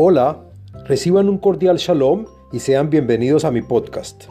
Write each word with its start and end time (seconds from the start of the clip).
Hola, 0.00 0.48
reciban 0.84 1.28
un 1.28 1.38
cordial 1.38 1.76
shalom 1.76 2.24
y 2.52 2.60
sean 2.60 2.88
bienvenidos 2.88 3.44
a 3.44 3.50
mi 3.50 3.62
podcast. 3.62 4.26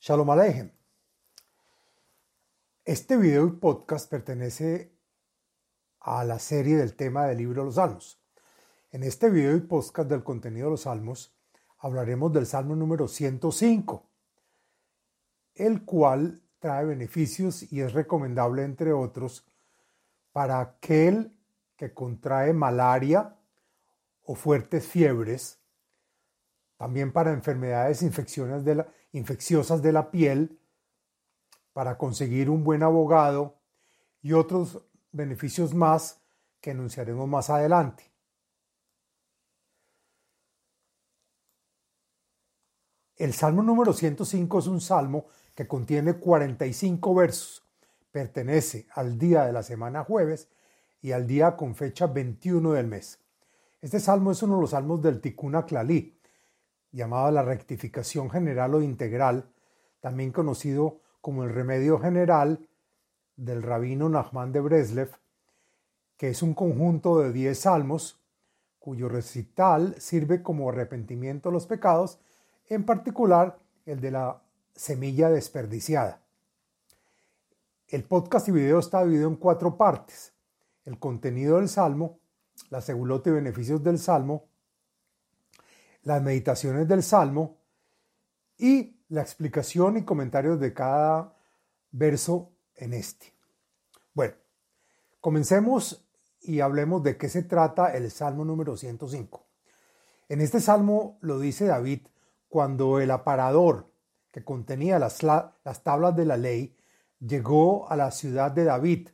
Shalom 0.00 0.28
Aleichem. 0.28 0.72
Este 2.84 3.16
video 3.16 3.46
y 3.46 3.52
podcast 3.52 4.10
pertenece 4.10 4.92
a 6.00 6.24
la 6.24 6.40
serie 6.40 6.76
del 6.78 6.96
tema 6.96 7.26
del 7.26 7.38
libro 7.38 7.62
de 7.62 7.66
los 7.66 7.76
Salmos. 7.76 8.20
En 8.90 9.04
este 9.04 9.30
video 9.30 9.54
y 9.54 9.60
podcast 9.60 10.10
del 10.10 10.24
contenido 10.24 10.66
de 10.66 10.70
los 10.72 10.80
Salmos 10.80 11.38
hablaremos 11.78 12.32
del 12.32 12.46
Salmo 12.46 12.74
número 12.74 13.06
105, 13.06 14.10
el 15.54 15.84
cual 15.84 16.42
trae 16.58 16.86
beneficios 16.86 17.72
y 17.72 17.82
es 17.82 17.92
recomendable, 17.92 18.64
entre 18.64 18.92
otros, 18.92 19.46
para 20.32 20.58
aquel 20.58 21.36
que 21.80 21.94
contrae 21.94 22.52
malaria 22.52 23.34
o 24.22 24.34
fuertes 24.34 24.86
fiebres, 24.86 25.62
también 26.76 27.10
para 27.10 27.32
enfermedades 27.32 28.02
infecciones 28.02 28.62
infecciosas 29.12 29.80
de 29.80 29.90
la 29.90 30.10
piel, 30.10 30.60
para 31.72 31.96
conseguir 31.96 32.50
un 32.50 32.64
buen 32.64 32.82
abogado 32.82 33.56
y 34.20 34.34
otros 34.34 34.84
beneficios 35.10 35.72
más 35.72 36.20
que 36.60 36.72
enunciaremos 36.72 37.26
más 37.26 37.48
adelante. 37.48 38.12
El 43.16 43.32
Salmo 43.32 43.62
número 43.62 43.94
105 43.94 44.58
es 44.58 44.66
un 44.66 44.82
salmo 44.82 45.28
que 45.54 45.66
contiene 45.66 46.12
45 46.12 47.14
versos. 47.14 47.66
Pertenece 48.12 48.86
al 48.92 49.18
día 49.18 49.46
de 49.46 49.54
la 49.54 49.62
semana 49.62 50.04
jueves 50.04 50.50
y 51.02 51.12
al 51.12 51.26
día 51.26 51.56
con 51.56 51.74
fecha 51.74 52.06
21 52.06 52.72
del 52.72 52.86
mes. 52.86 53.18
Este 53.80 54.00
salmo 54.00 54.32
es 54.32 54.42
uno 54.42 54.56
de 54.56 54.60
los 54.62 54.70
salmos 54.70 55.00
del 55.00 55.20
Tikkun 55.20 55.62
Klali, 55.62 56.18
llamado 56.92 57.30
la 57.30 57.42
rectificación 57.42 58.30
general 58.30 58.74
o 58.74 58.82
integral, 58.82 59.48
también 60.00 60.32
conocido 60.32 61.00
como 61.20 61.44
el 61.44 61.50
remedio 61.50 61.98
general 61.98 62.68
del 63.36 63.62
rabino 63.62 64.08
Nachman 64.08 64.52
de 64.52 64.60
Breslev, 64.60 65.10
que 66.16 66.28
es 66.28 66.42
un 66.42 66.52
conjunto 66.52 67.20
de 67.20 67.32
10 67.32 67.58
salmos 67.58 68.20
cuyo 68.78 69.08
recital 69.08 69.94
sirve 69.98 70.42
como 70.42 70.68
arrepentimiento 70.68 71.48
de 71.48 71.54
los 71.54 71.66
pecados, 71.66 72.18
en 72.68 72.84
particular 72.84 73.58
el 73.86 74.00
de 74.00 74.10
la 74.10 74.42
semilla 74.74 75.30
desperdiciada. 75.30 76.20
El 77.88 78.04
podcast 78.04 78.48
y 78.48 78.52
video 78.52 78.78
está 78.78 79.02
dividido 79.02 79.28
en 79.28 79.36
cuatro 79.36 79.76
partes 79.76 80.32
el 80.84 80.98
contenido 80.98 81.56
del 81.56 81.68
Salmo, 81.68 82.20
la 82.68 82.80
segulota 82.80 83.30
y 83.30 83.34
beneficios 83.34 83.82
del 83.82 83.98
Salmo, 83.98 84.48
las 86.02 86.22
meditaciones 86.22 86.88
del 86.88 87.02
Salmo 87.02 87.58
y 88.56 89.00
la 89.08 89.22
explicación 89.22 89.96
y 89.96 90.04
comentarios 90.04 90.60
de 90.60 90.72
cada 90.72 91.36
verso 91.90 92.52
en 92.76 92.94
este. 92.94 93.34
Bueno, 94.14 94.34
comencemos 95.20 96.06
y 96.40 96.60
hablemos 96.60 97.02
de 97.02 97.16
qué 97.16 97.28
se 97.28 97.42
trata 97.42 97.94
el 97.94 98.10
Salmo 98.10 98.44
número 98.44 98.76
105. 98.76 99.46
En 100.28 100.40
este 100.40 100.60
Salmo 100.60 101.18
lo 101.20 101.38
dice 101.38 101.66
David 101.66 102.06
cuando 102.48 103.00
el 103.00 103.10
aparador 103.10 103.90
que 104.30 104.44
contenía 104.44 104.98
las, 104.98 105.22
las 105.22 105.82
tablas 105.82 106.16
de 106.16 106.24
la 106.24 106.36
ley 106.36 106.76
llegó 107.18 107.90
a 107.90 107.96
la 107.96 108.10
ciudad 108.10 108.52
de 108.52 108.64
David 108.64 109.08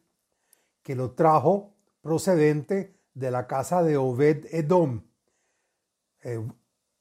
que 0.87 0.95
lo 0.95 1.11
trajo 1.17 1.75
procedente 2.01 2.97
de 3.13 3.33
la 3.33 3.49
casa 3.49 3.83
de 3.83 3.97
Obed 3.97 4.47
Edom, 4.53 5.03
eh, 6.23 6.47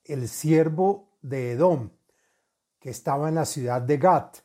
el 0.06 0.28
siervo 0.28 1.20
de 1.22 1.52
Edom, 1.52 1.92
que 2.80 2.90
estaba 2.90 3.30
en 3.30 3.36
la 3.36 3.46
ciudad 3.46 3.84
de 3.84 3.98
Gat. 3.98 4.38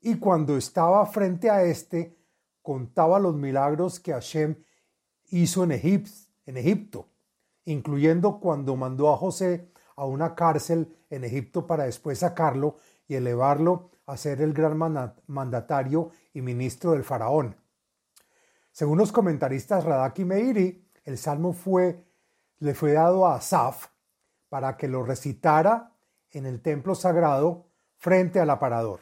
Y 0.00 0.18
cuando 0.18 0.56
estaba 0.56 1.04
frente 1.04 1.50
a 1.50 1.64
éste, 1.64 2.16
contaba 2.62 3.18
los 3.18 3.34
milagros 3.34 4.00
que 4.00 4.12
Hashem 4.12 4.56
hizo 5.28 5.62
en, 5.62 5.72
en 5.72 6.56
Egipto, 6.56 7.10
incluyendo 7.66 8.40
cuando 8.40 8.74
mandó 8.74 9.12
a 9.12 9.18
José 9.18 9.70
a 9.96 10.06
una 10.06 10.34
cárcel 10.34 10.96
en 11.10 11.24
Egipto 11.24 11.66
para 11.66 11.84
después 11.84 12.20
sacarlo 12.20 12.78
y 13.06 13.16
elevarlo 13.16 13.90
a 14.06 14.16
ser 14.16 14.40
el 14.40 14.54
gran 14.54 14.78
mandatario 15.26 16.10
y 16.32 16.40
ministro 16.40 16.92
del 16.92 17.04
faraón. 17.04 17.65
Según 18.76 18.98
los 18.98 19.10
comentaristas 19.10 19.84
Radak 19.84 20.18
y 20.18 20.26
Meiri, 20.26 20.86
el 21.04 21.16
salmo 21.16 21.54
fue, 21.54 22.04
le 22.58 22.74
fue 22.74 22.92
dado 22.92 23.26
a 23.26 23.36
Asaf 23.36 23.86
para 24.50 24.76
que 24.76 24.86
lo 24.86 25.02
recitara 25.02 25.94
en 26.30 26.44
el 26.44 26.60
templo 26.60 26.94
sagrado 26.94 27.68
frente 27.96 28.38
al 28.38 28.50
aparador. 28.50 29.00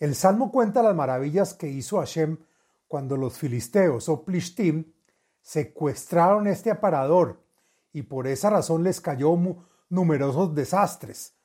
El 0.00 0.16
salmo 0.16 0.50
cuenta 0.50 0.82
las 0.82 0.96
maravillas 0.96 1.54
que 1.54 1.68
hizo 1.68 1.98
Hashem 1.98 2.38
cuando 2.88 3.16
los 3.16 3.38
filisteos 3.38 4.08
o 4.08 4.24
plishtim 4.24 4.92
secuestraron 5.40 6.48
este 6.48 6.72
aparador 6.72 7.44
y 7.92 8.02
por 8.02 8.26
esa 8.26 8.50
razón 8.50 8.82
les 8.82 9.00
cayó 9.00 9.38
numerosos 9.88 10.52
desastres, 10.52 11.36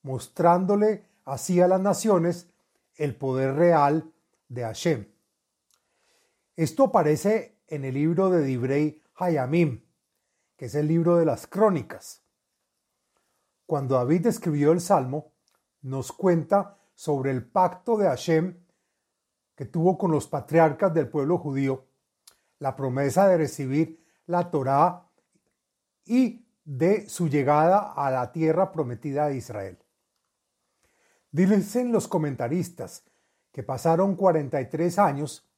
mostrándole 0.00 1.04
así 1.26 1.60
a 1.60 1.68
las 1.68 1.82
naciones 1.82 2.48
el 2.96 3.14
poder 3.16 3.54
real 3.56 4.10
de 4.48 4.62
Hashem. 4.62 5.19
Esto 6.60 6.84
aparece 6.84 7.62
en 7.68 7.86
el 7.86 7.94
libro 7.94 8.28
de 8.28 8.42
Dibrei 8.44 9.02
Hayamim, 9.14 9.82
que 10.58 10.66
es 10.66 10.74
el 10.74 10.88
libro 10.88 11.16
de 11.16 11.24
las 11.24 11.46
crónicas. 11.46 12.22
Cuando 13.64 13.94
David 13.94 14.26
escribió 14.26 14.72
el 14.72 14.82
Salmo, 14.82 15.32
nos 15.80 16.12
cuenta 16.12 16.76
sobre 16.92 17.30
el 17.30 17.46
pacto 17.46 17.96
de 17.96 18.08
Hashem 18.08 18.62
que 19.54 19.64
tuvo 19.64 19.96
con 19.96 20.10
los 20.10 20.28
patriarcas 20.28 20.92
del 20.92 21.08
pueblo 21.08 21.38
judío, 21.38 21.86
la 22.58 22.76
promesa 22.76 23.26
de 23.26 23.38
recibir 23.38 24.04
la 24.26 24.50
Torá 24.50 25.08
y 26.04 26.46
de 26.62 27.08
su 27.08 27.30
llegada 27.30 27.94
a 27.94 28.10
la 28.10 28.32
tierra 28.32 28.70
prometida 28.70 29.28
de 29.28 29.36
Israel. 29.36 29.78
Dicen 31.30 31.90
los 31.90 32.06
comentaristas 32.06 33.02
que 33.50 33.62
pasaron 33.62 34.14
43 34.14 34.98
años 34.98 35.49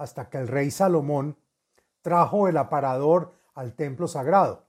hasta 0.00 0.30
que 0.30 0.38
el 0.38 0.48
rey 0.48 0.70
Salomón 0.70 1.36
trajo 2.00 2.48
el 2.48 2.56
aparador 2.56 3.34
al 3.52 3.74
templo 3.74 4.08
sagrado, 4.08 4.66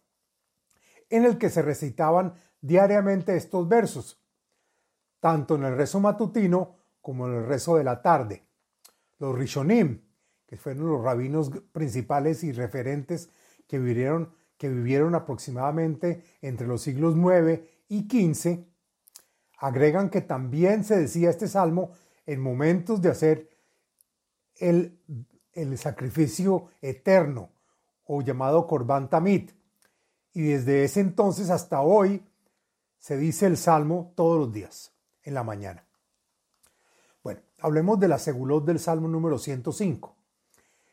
en 1.10 1.24
el 1.24 1.38
que 1.38 1.50
se 1.50 1.62
recitaban 1.62 2.34
diariamente 2.60 3.38
estos 3.38 3.66
versos, 3.70 4.22
tanto 5.22 5.56
en 5.56 5.64
el 5.64 5.78
rezo 5.78 6.02
matutino 6.02 6.76
como 7.00 7.28
en 7.28 7.36
el 7.36 7.46
rezo 7.46 7.78
de 7.78 7.86
la 7.86 8.02
tarde. 8.02 8.46
Los 9.20 9.34
Rishonim, 9.34 10.02
que 10.46 10.58
fueron 10.58 10.90
los 10.90 11.02
rabinos 11.02 11.50
principales 11.72 12.44
y 12.44 12.52
referentes 12.52 13.30
que 13.70 13.80
vivieron, 13.80 14.34
que 14.58 14.68
vivieron 14.68 15.16
aproximadamente 15.16 16.26
entre 16.42 16.68
los 16.68 16.82
siglos 16.82 17.16
9 17.16 17.86
y 17.88 18.06
15, 18.06 18.68
agregan 19.60 20.10
que 20.10 20.20
también 20.20 20.84
se 20.84 21.00
decía 21.00 21.30
este 21.30 21.48
salmo 21.48 21.92
en 22.26 22.42
momentos 22.42 23.02
de 23.02 23.10
hacer 23.10 23.52
el, 24.62 25.78
sacrificio 25.78 26.70
eterno 26.82 27.50
o 28.06 28.22
llamado 28.22 28.68
Korban 28.68 29.10
Tamid. 29.10 29.52
Y 30.34 30.44
desde 30.44 30.86
ese 30.86 31.02
entonces 31.02 31.50
hasta 31.50 31.82
hoy 31.82 32.24
se 32.98 33.18
dice 33.18 33.48
el 33.48 33.58
Salmo 33.58 34.14
todos 34.16 34.40
los 34.40 34.54
días, 34.54 34.94
en 35.24 35.34
la 35.34 35.44
mañana. 35.44 35.86
Bueno, 37.24 37.42
hablemos 37.60 38.00
de 38.00 38.08
la 38.08 38.18
segulot 38.18 38.64
del 38.64 38.80
Salmo 38.80 39.08
número 39.08 39.38
105. 39.38 40.16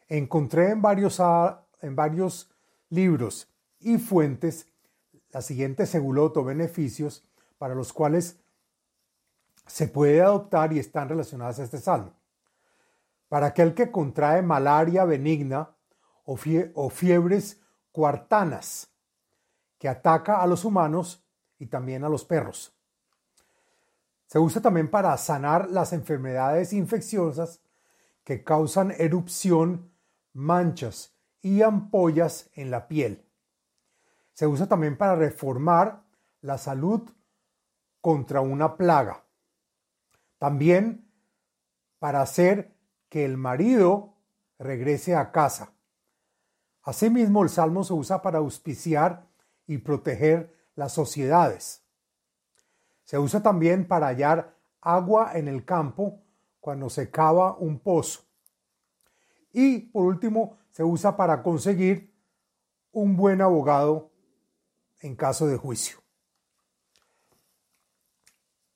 Encontré 0.09 0.71
en 0.71 0.83
varios, 0.83 1.21
en 1.81 1.95
varios 1.95 2.51
libros 2.89 3.49
y 3.79 3.99
fuentes 3.99 4.67
la 5.31 5.43
siguiente 5.43 5.87
segulot 5.87 6.37
o 6.39 6.45
beneficios 6.45 7.23
para 7.59 7.75
los 7.75 7.93
cuales 7.93 8.39
se 9.67 9.87
puede 9.87 10.23
adoptar 10.23 10.73
y 10.73 10.79
están 10.79 11.11
relacionadas 11.11 11.59
a 11.59 11.65
este 11.65 11.79
salmo 11.79 12.18
para 13.29 13.47
aquel 13.47 13.75
que 13.75 13.91
contrae 13.91 14.43
malaria 14.43 15.05
benigna 15.05 15.75
o, 16.25 16.37
fiebres 16.91 17.61
cuartanas, 17.91 18.93
que 19.79 19.89
ataca 19.89 20.43
a 20.43 20.47
los 20.47 20.65
humanos 20.65 21.25
y 21.59 21.67
también 21.67 22.05
a 22.05 22.09
los 22.09 22.25
perros. 22.25 22.75
Se 24.27 24.39
usa 24.39 24.61
también 24.61 24.91
para 24.91 25.17
sanar 25.17 25.71
las 25.71 25.93
enfermedades 25.93 26.73
infecciosas 26.73 27.63
que 28.25 28.45
causan 28.45 28.91
erupción, 28.99 29.91
manchas 30.35 31.15
y 31.41 31.63
ampollas 31.63 32.51
en 32.53 32.71
la 32.71 32.89
piel. 32.89 33.25
Se 34.35 34.47
usa 34.47 34.67
también 34.69 34.99
para 34.99 35.17
reformar 35.17 36.05
la 36.43 36.59
salud 36.59 37.09
contra 38.03 38.43
una 38.43 38.77
plaga. 38.77 39.25
También 40.39 41.11
para 41.99 42.21
hacer 42.21 42.78
que 43.09 43.25
el 43.25 43.37
marido 43.37 44.15
regrese 44.59 45.15
a 45.15 45.31
casa, 45.31 45.73
Asimismo, 46.89 47.43
el 47.43 47.51
salmo 47.51 47.85
se 47.85 47.93
usa 47.93 48.23
para 48.23 48.39
auspiciar 48.39 49.27
y 49.67 49.77
proteger 49.77 50.55
las 50.75 50.95
sociedades. 50.95 51.83
Se 53.05 53.19
usa 53.19 53.43
también 53.43 53.87
para 53.87 54.07
hallar 54.07 54.57
agua 54.81 55.33
en 55.35 55.49
el 55.49 55.67
campo 55.67 56.23
cuando 56.61 56.89
se 56.89 57.11
cava 57.11 57.55
un 57.59 57.79
pozo. 57.79 58.23
Y 59.53 59.81
por 59.81 60.07
último, 60.07 60.57
se 60.71 60.83
usa 60.83 61.15
para 61.15 61.43
conseguir 61.43 62.15
un 62.93 63.17
buen 63.17 63.43
abogado 63.43 64.11
en 65.01 65.15
caso 65.15 65.47
de 65.47 65.59
juicio. 65.59 65.99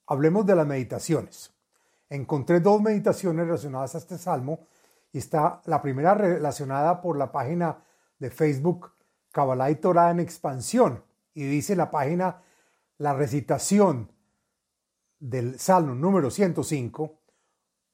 Hablemos 0.07 0.45
de 0.45 0.55
las 0.55 0.67
meditaciones. 0.67 1.52
Encontré 2.13 2.61
dos 2.61 2.83
meditaciones 2.83 3.47
relacionadas 3.47 3.95
a 3.95 3.99
este 3.99 4.19
salmo 4.19 4.67
y 5.13 5.19
está 5.19 5.63
la 5.65 5.81
primera 5.81 6.13
relacionada 6.13 7.01
por 7.01 7.17
la 7.17 7.33
página 7.33 7.83
de 8.19 8.29
Facebook 8.29 8.93
Kabbalah 9.31 9.71
y 9.71 9.77
Torah 9.77 10.11
en 10.11 10.21
expansión 10.21 11.03
y 11.33 11.45
dice 11.45 11.75
la 11.75 11.91
página 11.91 12.43
la 12.99 13.15
recitación 13.15 14.13
del 15.21 15.59
salmo 15.59 15.95
número 15.95 16.31
105 16.31 17.19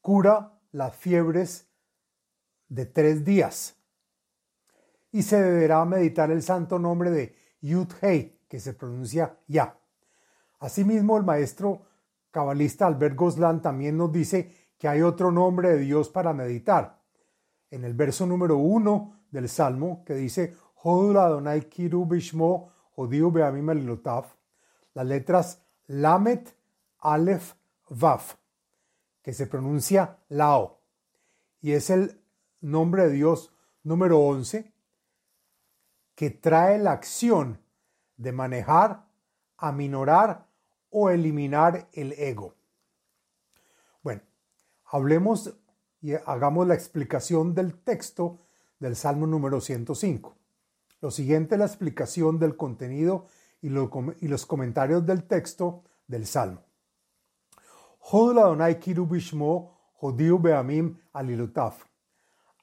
cura 0.01 0.59
las 0.73 0.97
fiebres 0.97 1.69
de 2.67 2.87
tres 2.87 3.25
días 3.25 3.77
y 5.13 5.23
se 5.23 5.41
deberá 5.41 5.85
meditar 5.85 6.33
el 6.33 6.43
santo 6.43 6.81
nombre 6.81 7.13
de 7.13 7.37
Yud 7.61 7.93
Hei, 8.03 8.41
que 8.49 8.59
se 8.59 8.75
pronuncia 8.75 9.39
Ya. 9.47 9.79
Asimismo, 10.59 11.17
el 11.17 11.23
maestro 11.23 11.88
cabalista 12.31 12.87
Albert 12.87 13.17
Goslan 13.17 13.63
también 13.63 13.97
nos 13.97 14.13
dice 14.13 14.51
que 14.79 14.89
hay 14.89 15.03
otro 15.03 15.31
nombre 15.31 15.71
de 15.71 15.79
Dios 15.79 16.09
para 16.09 16.33
meditar. 16.33 17.01
En 17.71 17.85
el 17.85 17.95
verso 17.95 18.27
número 18.27 18.57
uno 18.57 19.21
del 19.31 19.49
Salmo, 19.49 20.05
que 20.05 20.15
dice, 20.15 20.57
Adonai 20.85 21.69
Kiru 21.69 22.07
Bishmo 22.07 22.73
las 24.95 25.07
letras 25.07 25.63
Lamet, 25.87 26.57
Aleph, 27.01 27.55
Vaf, 27.91 28.35
que 29.23 29.33
se 29.33 29.47
pronuncia 29.47 30.19
Lao, 30.29 30.81
y 31.61 31.73
es 31.73 31.91
el 31.91 32.21
nombre 32.61 33.07
de 33.07 33.13
Dios 33.13 33.53
número 33.83 34.19
11 34.21 34.73
que 36.15 36.31
trae 36.31 36.79
la 36.79 36.91
acción 36.91 37.61
de 38.17 38.33
manejar, 38.33 39.07
aminorar 39.57 40.48
o 40.91 41.11
eliminar 41.11 41.89
el 41.93 42.13
ego. 42.13 42.55
Bueno, 44.03 44.23
hablemos 44.85 45.55
y 46.01 46.15
hagamos 46.15 46.67
la 46.67 46.75
explicación 46.75 47.55
del 47.55 47.75
texto 47.83 48.41
del 48.79 48.97
Salmo 48.97 49.27
número 49.27 49.61
105. 49.61 50.37
Lo 51.01 51.11
siguiente 51.11 51.55
es 51.55 51.59
la 51.59 51.67
explicación 51.67 52.39
del 52.39 52.57
contenido 52.57 53.27
y, 53.61 53.69
los 53.69 54.47
comentarios 54.47 55.05
del 55.07 55.25
texto 55.25 55.85
del 56.07 56.27
Salmo. 56.27 56.63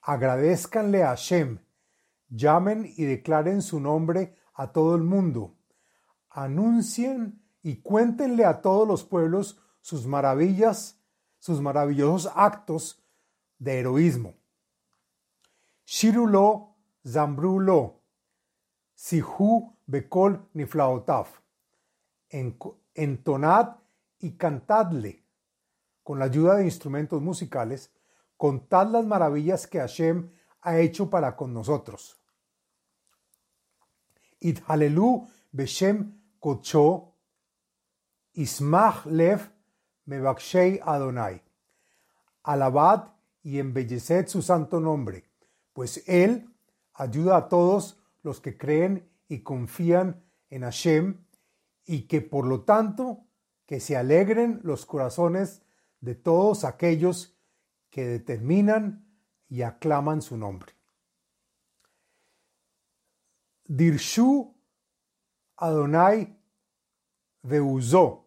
Agradezcanle 0.02 1.04
a 1.04 1.10
Hashem 1.10 1.60
llamen 2.30 2.92
y 2.98 3.06
declaren 3.06 3.62
su 3.62 3.80
nombre 3.80 4.36
a 4.54 4.72
todo 4.72 4.96
el 4.96 5.04
mundo, 5.04 5.56
anuncien 6.30 7.42
y 7.66 7.78
cuéntenle 7.78 8.46
a 8.46 8.62
todos 8.62 8.88
los 8.88 9.04
pueblos 9.04 9.60
sus 9.82 10.06
maravillas, 10.06 11.00
sus 11.40 11.60
maravillosos 11.60 12.32
actos 12.36 13.04
de 13.58 13.80
heroísmo. 13.80 14.36
Shirulo, 15.84 16.76
Zambrulo, 17.04 18.02
Sihu, 18.94 19.76
Bekol, 19.88 20.48
Niflaotaf. 20.54 21.40
Entonad 22.94 23.78
y 24.20 24.34
cantadle 24.34 25.26
con 26.04 26.20
la 26.20 26.26
ayuda 26.26 26.58
de 26.58 26.66
instrumentos 26.66 27.20
musicales, 27.20 27.92
contad 28.38 28.90
las 28.90 29.08
maravillas 29.08 29.66
que 29.66 29.80
Hashem 29.80 30.30
ha 30.62 30.78
hecho 30.78 31.10
para 31.10 31.36
con 31.36 31.52
nosotros. 31.52 32.20
Halelu 34.68 35.28
beshem 35.52 36.22
kocho 36.40 37.15
ismach 38.36 39.06
lev 39.06 39.50
mebakshei 40.06 40.80
Adonai. 40.84 41.42
Alabad 42.44 43.14
y 43.44 43.60
embelleced 43.60 44.28
su 44.28 44.42
santo 44.42 44.80
nombre, 44.80 45.24
pues 45.74 46.04
Él 46.08 46.50
ayuda 46.94 47.38
a 47.38 47.50
todos 47.50 48.00
los 48.22 48.40
que 48.40 48.58
creen 48.58 49.10
y 49.28 49.40
confían 49.40 50.24
en 50.50 50.62
Hashem 50.62 51.26
y 51.86 52.04
que 52.04 52.22
por 52.22 52.46
lo 52.46 52.62
tanto 52.62 53.26
que 53.66 53.80
se 53.80 53.98
alegren 53.98 54.60
los 54.64 54.86
corazones 54.86 55.62
de 56.02 56.16
todos 56.16 56.64
aquellos 56.64 57.36
que 57.90 58.06
determinan 58.06 59.08
y 59.50 59.62
aclaman 59.62 60.22
su 60.22 60.38
nombre. 60.38 60.74
Dirshu 63.66 64.56
Adonai 65.58 66.38
veuzó. 67.42 68.25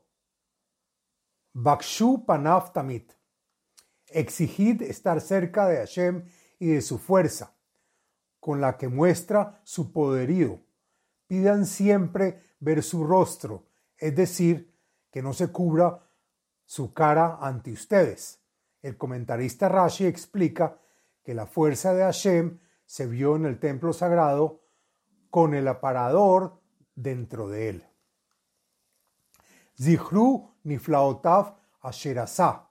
Bakshu 1.60 2.24
Panaf 2.24 2.72
Tamit. 2.72 3.14
Exigid 4.06 4.80
estar 4.82 5.20
cerca 5.20 5.66
de 5.66 5.78
Hashem 5.78 6.24
y 6.60 6.68
de 6.68 6.80
su 6.80 6.98
fuerza, 6.98 7.56
con 8.38 8.60
la 8.60 8.76
que 8.78 8.86
muestra 8.86 9.60
su 9.64 9.92
poderío. 9.92 10.60
Pidan 11.26 11.66
siempre 11.66 12.40
ver 12.60 12.84
su 12.84 13.04
rostro, 13.04 13.66
es 13.96 14.14
decir, 14.14 14.72
que 15.10 15.20
no 15.20 15.32
se 15.32 15.48
cubra 15.48 16.08
su 16.64 16.94
cara 16.94 17.38
ante 17.40 17.72
ustedes. 17.72 18.40
El 18.80 18.96
comentarista 18.96 19.68
Rashi 19.68 20.06
explica 20.06 20.78
que 21.24 21.34
la 21.34 21.46
fuerza 21.46 21.92
de 21.92 22.04
Hashem 22.04 22.60
se 22.86 23.06
vio 23.06 23.34
en 23.34 23.46
el 23.46 23.58
templo 23.58 23.92
sagrado 23.92 24.62
con 25.28 25.54
el 25.54 25.66
aparador 25.66 26.60
dentro 26.94 27.48
de 27.48 27.68
él. 27.68 27.84
Zichru 29.76 30.54
niflaotav 30.68 31.54
asherasa. 31.80 32.68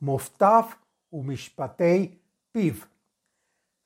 Moftaf 0.00 0.76
umishpatei 1.10 2.22
piv. 2.52 2.86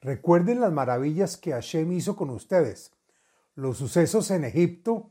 Recuerden 0.00 0.60
las 0.60 0.72
maravillas 0.72 1.36
que 1.36 1.52
Hashem 1.52 1.92
hizo 1.92 2.16
con 2.16 2.30
ustedes, 2.30 2.92
los 3.54 3.78
sucesos 3.78 4.30
en 4.30 4.44
Egipto 4.44 5.10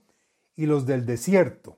y 0.56 0.66
los 0.66 0.86
del 0.86 1.06
desierto, 1.06 1.78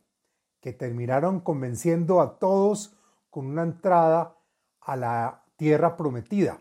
que 0.59 0.74
terminaron 0.74 1.39
convenciendo 1.39 2.21
a 2.21 2.39
todos 2.39 2.95
con 3.29 3.45
una 3.45 3.63
entrada 3.63 4.36
a 4.81 4.95
la 4.95 5.43
tierra 5.55 5.95
prometida, 5.95 6.59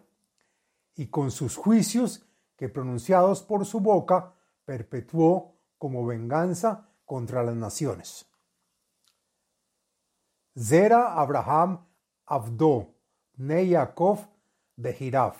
y 0.95 1.07
con 1.07 1.31
sus 1.31 1.57
juicios 1.57 2.27
que 2.57 2.69
pronunciados 2.69 3.43
por 3.43 3.65
su 3.65 3.81
boca 3.81 4.35
perpetuó 4.65 5.55
como 5.79 6.07
venganza 6.07 6.89
contra 7.07 7.43
las 7.43 7.57
naciones. 7.57 8.32
Zera 10.59 11.15
Abraham 11.15 11.87
Abdo, 12.27 12.95
Ne 13.37 13.67
Yaakov 13.67 14.29
Behirav. 14.77 15.37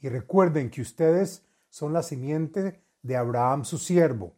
Y 0.00 0.08
recuerden 0.08 0.70
que 0.70 0.82
ustedes 0.82 1.44
son 1.68 1.92
la 1.92 2.02
simiente 2.02 2.82
de 3.02 3.16
Abraham 3.16 3.64
su 3.64 3.78
siervo, 3.78 4.34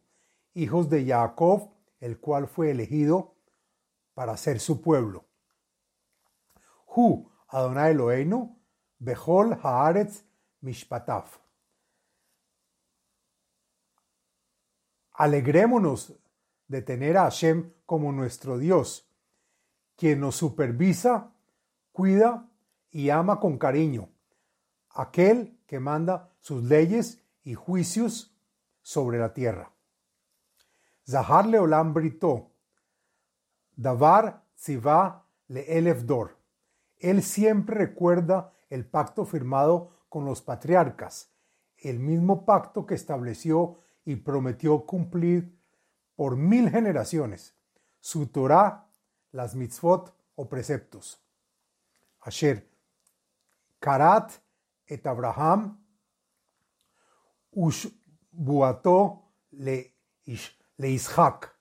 hijos 0.53 0.89
de 0.89 1.05
Jacob, 1.05 1.69
el 1.99 2.19
cual 2.19 2.47
fue 2.47 2.71
elegido 2.71 3.35
para 4.13 4.37
ser 4.37 4.59
su 4.59 4.81
pueblo. 4.81 5.25
Hu 6.95 7.29
Adonai 7.47 7.91
Eloheinu, 7.91 8.57
Behol 8.99 9.59
Haaretz 9.61 10.23
Mishpataf. 10.61 11.37
Alegrémonos 15.13 16.13
de 16.67 16.81
tener 16.81 17.17
a 17.17 17.23
Hashem 17.23 17.73
como 17.85 18.11
nuestro 18.11 18.57
Dios, 18.57 19.08
quien 19.99 20.21
nos 20.21 20.37
supervisa, 20.37 21.33
cuida 21.91 22.49
y 22.89 23.09
ama 23.09 23.41
con 23.41 23.57
cariño, 23.57 24.07
aquel 24.91 25.59
que 25.67 25.81
manda 25.81 26.31
sus 26.39 26.63
leyes 26.63 27.21
y 27.43 27.53
juicios 27.53 28.33
sobre 28.81 29.19
la 29.19 29.33
tierra. 29.33 29.73
Zahar 31.05 31.47
Leolam 31.47 31.93
Brito, 31.93 32.51
Davar 33.75 34.45
Siva 34.55 35.25
Le 35.49 35.77
Elefdor. 35.77 36.37
Él 36.97 37.21
siempre 37.21 37.75
recuerda 37.75 38.53
el 38.69 38.85
pacto 38.85 39.25
firmado 39.25 40.05
con 40.07 40.23
los 40.23 40.41
patriarcas, 40.41 41.33
el 41.77 41.99
mismo 41.99 42.45
pacto 42.45 42.85
que 42.85 42.95
estableció 42.95 43.75
y 44.05 44.15
prometió 44.15 44.85
cumplir 44.85 45.59
por 46.15 46.37
mil 46.37 46.69
generaciones, 46.69 47.53
su 47.99 48.27
Torah, 48.27 48.88
las 49.31 49.55
mitzvot 49.55 50.13
o 50.35 50.47
preceptos. 50.47 51.21
Asher, 52.21 52.67
Karat 53.79 54.31
et 54.85 55.05
Abraham, 55.05 55.77
Ushbuato 57.51 59.23
le, 59.51 59.93
le 60.77 60.89
Ishak, 60.89 61.55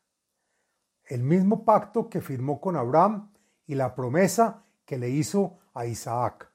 el 1.04 1.22
mismo 1.22 1.64
pacto 1.64 2.08
que 2.08 2.20
firmó 2.20 2.60
con 2.60 2.76
Abraham 2.76 3.32
y 3.66 3.74
la 3.74 3.94
promesa 3.94 4.64
que 4.84 4.98
le 4.98 5.10
hizo 5.10 5.58
a 5.74 5.86
Isaac. 5.86 6.50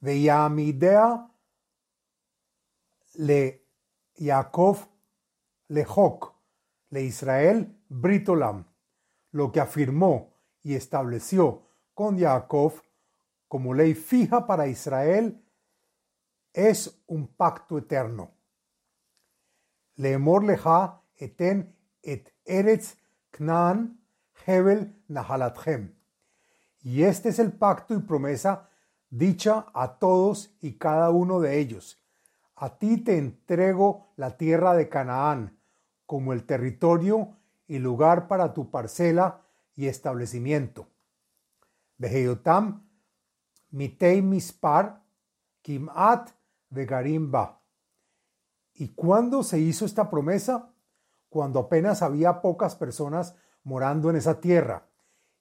Veyamidea 0.00 1.30
le 3.14 3.66
Yaakov 4.16 4.88
le 5.68 5.84
Joc, 5.84 6.34
le 6.90 7.02
Israel 7.02 7.76
Britolam, 7.88 8.64
lo 9.34 9.50
que 9.50 9.58
afirmó 9.58 10.32
y 10.62 10.74
estableció 10.74 11.66
con 11.92 12.20
Jacob 12.20 12.72
como 13.48 13.74
ley 13.74 13.94
fija 13.94 14.46
para 14.46 14.68
Israel 14.68 15.44
es 16.52 17.02
un 17.08 17.26
pacto 17.26 17.76
eterno. 17.76 18.30
Leemor 19.96 20.44
leja 20.44 21.02
eten 21.16 21.74
et 22.00 22.32
eretz 22.44 22.94
knan 23.32 23.98
hebel 24.46 24.94
nahalatchem. 25.08 25.92
Y 26.82 27.02
este 27.02 27.30
es 27.30 27.40
el 27.40 27.52
pacto 27.52 27.94
y 27.94 27.98
promesa 27.98 28.68
dicha 29.10 29.66
a 29.74 29.98
todos 29.98 30.54
y 30.60 30.74
cada 30.74 31.10
uno 31.10 31.40
de 31.40 31.58
ellos. 31.58 32.00
A 32.54 32.78
ti 32.78 32.98
te 32.98 33.18
entrego 33.18 34.12
la 34.14 34.36
tierra 34.36 34.74
de 34.74 34.88
Canaán 34.88 35.58
como 36.06 36.32
el 36.32 36.44
territorio 36.44 37.36
y 37.66 37.78
lugar 37.78 38.28
para 38.28 38.52
tu 38.52 38.70
parcela 38.70 39.42
y 39.74 39.86
establecimiento. 39.86 40.88
Veheyotam 41.98 42.88
mitei 43.70 44.22
mispar 44.22 45.02
kimat 45.62 46.30
vegarimba. 46.70 47.60
¿Y 48.74 48.88
cuándo 48.88 49.42
se 49.42 49.58
hizo 49.58 49.84
esta 49.84 50.10
promesa? 50.10 50.72
Cuando 51.28 51.60
apenas 51.60 52.02
había 52.02 52.40
pocas 52.42 52.76
personas 52.76 53.34
morando 53.62 54.10
en 54.10 54.16
esa 54.16 54.40
tierra 54.40 54.86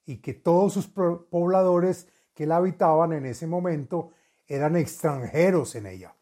y 0.06 0.18
que 0.18 0.34
todos 0.34 0.74
sus 0.74 0.88
pobladores 0.88 2.08
que 2.34 2.46
la 2.46 2.58
habitaban 2.58 3.14
en 3.14 3.26
ese 3.26 3.48
momento 3.48 4.12
eran 4.48 4.76
extranjeros 4.76 5.76
en 5.76 5.88
ella. 5.88 6.16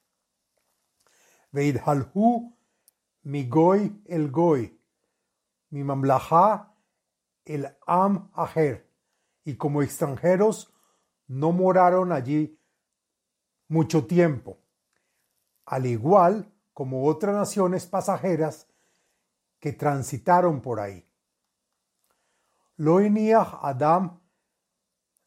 Veidhalhu 1.52 2.56
mi 3.24 3.48
goy 3.48 4.02
el 4.06 4.32
goy, 4.32 4.80
mi 5.72 5.84
mamlaha 5.84 6.76
el 7.46 7.76
am 7.88 8.30
aher, 8.34 8.88
y 9.44 9.56
como 9.56 9.82
extranjeros 9.82 10.72
no 11.28 11.52
moraron 11.52 12.12
allí 12.12 12.60
mucho 13.68 14.06
tiempo, 14.06 14.60
al 15.66 15.86
igual 15.86 16.54
como 16.74 17.06
otras 17.06 17.36
naciones 17.36 17.86
pasajeras 17.88 18.68
que 19.60 19.74
transitaron 19.74 20.62
por 20.62 20.80
ahí. 20.80 21.08
Loiniach 22.78 23.60
Adam 23.62 24.20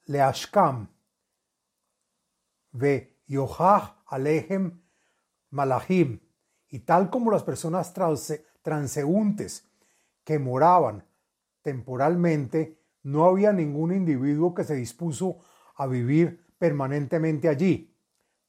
leashkam 0.06 0.88
ve 2.72 3.18
yohach 3.26 3.96
alehem 4.06 4.82
malachim, 5.50 6.20
y 6.68 6.80
tal 6.80 7.10
como 7.10 7.30
las 7.30 7.42
personas 7.42 7.94
transeúntes 8.62 9.66
que 10.24 10.38
moraban 10.38 11.04
temporalmente, 11.62 12.78
no 13.02 13.24
había 13.24 13.52
ningún 13.52 13.92
individuo 13.92 14.54
que 14.54 14.64
se 14.64 14.74
dispuso 14.74 15.38
a 15.76 15.86
vivir 15.86 16.46
permanentemente 16.58 17.48
allí, 17.48 17.94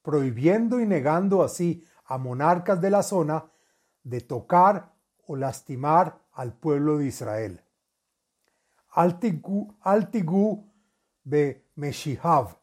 prohibiendo 0.02 0.80
y 0.80 0.86
negando 0.86 1.42
así 1.42 1.84
a 2.04 2.18
monarcas 2.18 2.80
de 2.80 2.90
la 2.90 3.02
zona 3.02 3.50
de 4.02 4.20
tocar 4.20 4.94
o 5.26 5.36
lastimar 5.36 6.20
al 6.32 6.52
pueblo 6.54 6.98
de 6.98 7.06
Israel. 7.06 7.62
Altigu, 8.90 9.74
be 11.24 11.66
Meshihav, 11.74 12.56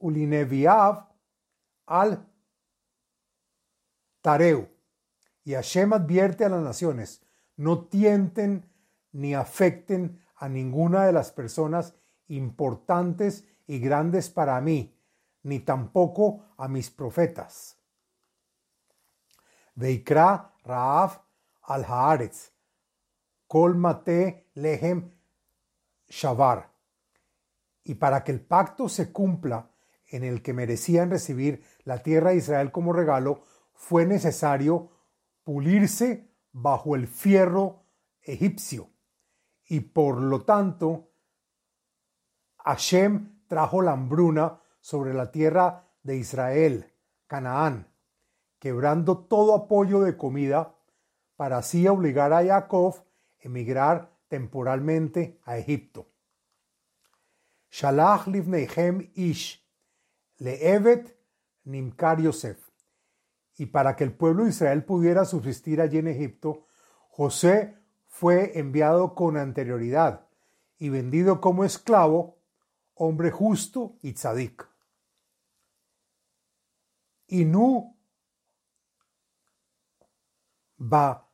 Ulineviav 0.00 1.06
al 1.86 2.26
Tareu. 4.20 4.77
Y 5.44 5.54
Hashem 5.54 5.92
advierte 5.92 6.44
a 6.44 6.48
las 6.48 6.62
naciones, 6.62 7.22
no 7.56 7.86
tienten 7.86 8.70
ni 9.12 9.34
afecten 9.34 10.20
a 10.36 10.48
ninguna 10.48 11.04
de 11.04 11.12
las 11.12 11.32
personas 11.32 11.94
importantes 12.28 13.44
y 13.66 13.78
grandes 13.78 14.30
para 14.30 14.60
mí, 14.60 14.96
ni 15.42 15.60
tampoco 15.60 16.44
a 16.56 16.68
mis 16.68 16.90
profetas. 16.90 17.76
Veikra 19.74 20.54
Raaf 20.64 21.20
al 21.62 21.84
Haaretz, 21.84 22.50
Lehem 24.54 25.10
Shavar. 26.08 26.70
Y 27.84 27.94
para 27.94 28.24
que 28.24 28.32
el 28.32 28.40
pacto 28.40 28.88
se 28.88 29.12
cumpla 29.12 29.70
en 30.08 30.24
el 30.24 30.42
que 30.42 30.52
merecían 30.52 31.10
recibir 31.10 31.64
la 31.84 32.02
tierra 32.02 32.30
de 32.30 32.36
Israel 32.36 32.72
como 32.72 32.92
regalo, 32.92 33.42
fue 33.74 34.06
necesario 34.06 34.90
pulirse 35.48 36.30
bajo 36.52 36.94
el 36.94 37.06
fierro 37.06 37.86
egipcio. 38.20 38.90
Y 39.64 39.80
por 39.80 40.20
lo 40.20 40.44
tanto, 40.44 41.08
Hashem 42.58 43.46
trajo 43.46 43.80
la 43.80 43.92
hambruna 43.92 44.60
sobre 44.78 45.14
la 45.14 45.30
tierra 45.32 45.88
de 46.02 46.18
Israel, 46.18 46.92
Canaán, 47.26 47.90
quebrando 48.58 49.24
todo 49.24 49.54
apoyo 49.54 50.00
de 50.00 50.18
comida 50.18 50.74
para 51.36 51.56
así 51.56 51.88
obligar 51.88 52.34
a 52.34 52.44
Jacob 52.44 52.96
a 52.96 53.02
emigrar 53.40 54.18
temporalmente 54.28 55.40
a 55.46 55.56
Egipto. 55.56 56.10
Shalach 57.70 58.26
livneihem 58.26 59.12
ish, 59.14 59.66
le'evet 60.36 61.16
nimkar 61.64 62.20
Yosef 62.20 62.67
y 63.58 63.66
para 63.66 63.96
que 63.96 64.04
el 64.04 64.12
pueblo 64.12 64.44
de 64.44 64.50
Israel 64.50 64.84
pudiera 64.84 65.24
subsistir 65.24 65.80
allí 65.80 65.98
en 65.98 66.06
Egipto, 66.06 66.66
José 67.10 67.76
fue 68.06 68.56
enviado 68.58 69.16
con 69.16 69.36
anterioridad 69.36 70.26
y 70.78 70.90
vendido 70.90 71.40
como 71.40 71.64
esclavo, 71.64 72.38
hombre 72.94 73.32
justo 73.32 73.96
y 74.00 74.12
tzadik. 74.12 74.64
Inu 77.26 77.96
ba 80.76 81.28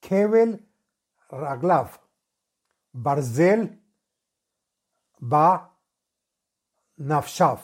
Kevel 0.00 0.68
Raglav, 1.30 2.00
Barzel 2.92 3.80
ba 5.20 5.72
Nafshav. 6.96 7.60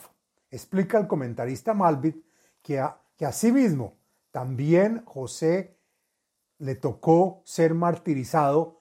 Explica 0.49 0.99
el 0.99 1.09
comentarista 1.09 1.75
Malbit 1.75 2.25
que 2.63 2.79
a 2.79 3.04
que 3.17 3.27
asimismo 3.27 3.97
también 4.31 5.05
José 5.05 5.79
le 6.59 6.75
tocó 6.75 7.43
ser 7.45 7.75
martirizado, 7.75 8.81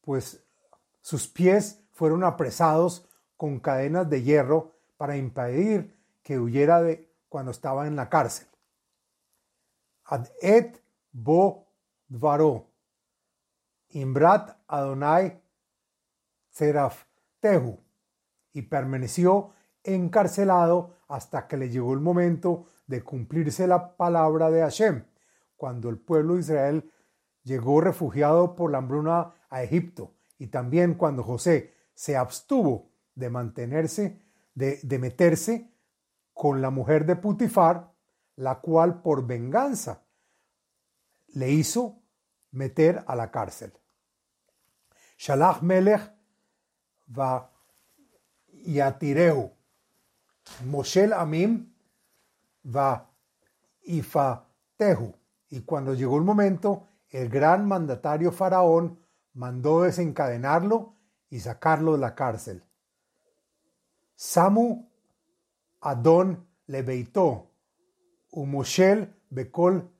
pues 0.00 0.44
sus 1.00 1.28
pies 1.28 1.80
fueron 1.92 2.24
apresados 2.24 3.08
con 3.36 3.60
cadenas 3.60 4.08
de 4.08 4.22
hierro 4.22 4.72
para 4.96 5.16
impedir 5.16 5.96
que 6.22 6.38
huyera 6.38 6.82
de 6.82 7.12
cuando 7.28 7.50
estaba 7.50 7.86
en 7.86 7.96
la 7.96 8.08
cárcel. 8.08 8.46
Ad 10.04 10.28
et 10.40 10.82
bo 11.12 11.66
dvaro, 12.08 12.68
imbrat 13.90 14.56
Adonai 14.66 15.40
seraf 16.50 17.04
tehu, 17.40 17.78
y 18.52 18.62
permaneció 18.62 19.52
encarcelado 19.82 20.96
hasta 21.08 21.48
que 21.48 21.56
le 21.56 21.70
llegó 21.70 21.94
el 21.94 22.00
momento 22.00 22.66
de 22.86 23.02
cumplirse 23.02 23.66
la 23.66 23.96
palabra 23.96 24.50
de 24.50 24.60
Hashem, 24.60 25.04
cuando 25.56 25.88
el 25.88 25.98
pueblo 25.98 26.34
de 26.34 26.40
Israel 26.40 26.92
llegó 27.44 27.80
refugiado 27.80 28.54
por 28.54 28.70
la 28.70 28.78
hambruna 28.78 29.34
a 29.48 29.62
Egipto 29.62 30.14
y 30.38 30.48
también 30.48 30.94
cuando 30.94 31.22
José 31.22 31.74
se 31.94 32.16
abstuvo 32.16 32.90
de 33.14 33.30
mantenerse, 33.30 34.20
de, 34.54 34.80
de 34.82 34.98
meterse 34.98 35.70
con 36.32 36.62
la 36.62 36.70
mujer 36.70 37.06
de 37.06 37.16
Putifar, 37.16 37.92
la 38.36 38.60
cual 38.60 39.02
por 39.02 39.26
venganza 39.26 40.02
le 41.28 41.50
hizo 41.50 42.02
meter 42.50 43.04
a 43.06 43.14
la 43.14 43.30
cárcel. 43.30 43.72
Shalach 45.18 45.62
Melech 45.62 46.12
va 47.16 47.50
Yatireu, 48.66 49.52
Moshel 50.64 51.12
Amim 51.12 51.71
va 52.64 53.12
Tehu. 54.76 55.14
Y 55.50 55.60
cuando 55.62 55.94
llegó 55.94 56.16
el 56.16 56.24
momento, 56.24 56.88
el 57.10 57.28
gran 57.28 57.66
mandatario 57.66 58.32
faraón 58.32 58.98
mandó 59.34 59.82
desencadenarlo 59.82 60.96
y 61.28 61.40
sacarlo 61.40 61.92
de 61.92 61.98
la 61.98 62.14
cárcel. 62.14 62.64
Samu 64.14 64.88
Adon 65.80 66.46
Lebeitó, 66.66 67.50
Umoshel 68.30 69.14
Bekol 69.30 69.90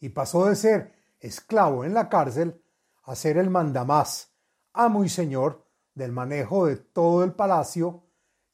y 0.00 0.08
pasó 0.08 0.46
de 0.46 0.56
ser 0.56 0.92
esclavo 1.20 1.84
en 1.84 1.94
la 1.94 2.08
cárcel 2.08 2.60
a 3.04 3.14
ser 3.14 3.38
el 3.38 3.50
mandamás, 3.50 4.34
amo 4.72 5.04
y 5.04 5.08
señor 5.08 5.66
del 5.94 6.12
manejo 6.12 6.66
de 6.66 6.76
todo 6.76 7.22
el 7.22 7.32
palacio 7.32 8.02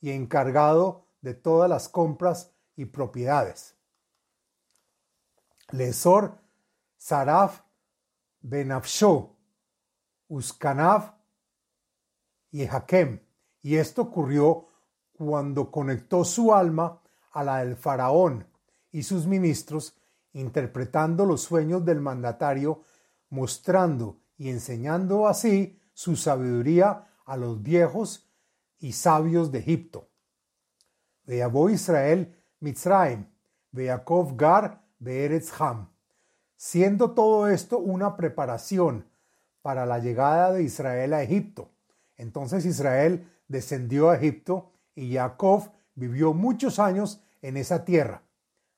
y 0.07 0.13
encargado 0.13 1.09
de 1.21 1.35
todas 1.35 1.69
las 1.69 1.89
compras 1.89 2.53
y 2.77 2.85
propiedades. 2.85 3.75
Lesor 5.73 6.39
Saraf 6.97 7.63
Benafsho, 8.41 9.37
Uskanav 10.29 11.13
y 12.53 12.67
Hakem. 12.67 13.21
Y 13.63 13.75
esto 13.75 14.03
ocurrió 14.03 14.69
cuando 15.13 15.73
conectó 15.73 16.25
su 16.25 16.55
alma 16.55 17.03
a 17.33 17.43
la 17.43 17.65
del 17.65 17.75
faraón 17.75 18.47
y 18.93 19.03
sus 19.03 19.27
ministros, 19.27 19.99
interpretando 20.35 21.27
los 21.27 21.41
sueños 21.41 21.85
del 21.85 22.01
mandatario, 22.01 22.83
mostrando 23.31 24.21
y 24.39 24.51
enseñando 24.51 25.27
así 25.27 25.81
su 25.95 26.15
sabiduría 26.15 27.09
a 27.25 27.37
los 27.37 27.61
viejos 27.61 28.25
y 28.78 28.92
sabios 28.92 29.50
de 29.52 29.61
Egipto. 29.61 30.09
Veabó 31.25 31.71
Israel 31.71 32.35
Mitzraim, 32.61 33.26
Beakov 33.73 34.37
Gar, 34.37 34.83
Beeretz 34.99 35.52
Ham. 35.61 35.90
Siendo 36.56 37.12
todo 37.12 37.49
esto 37.49 37.78
una 37.78 38.16
preparación 38.16 39.06
para 39.62 39.85
la 39.85 39.99
llegada 39.99 40.52
de 40.52 40.62
Israel 40.62 41.12
a 41.12 41.23
Egipto. 41.23 41.71
Entonces 42.16 42.64
Israel 42.64 43.30
descendió 43.49 44.11
a 44.11 44.16
Egipto 44.16 44.73
y 44.95 45.14
Jacob 45.14 45.71
vivió 45.95 46.33
muchos 46.33 46.78
años 46.78 47.21
en 47.42 47.56
esa 47.56 47.85
tierra, 47.85 48.23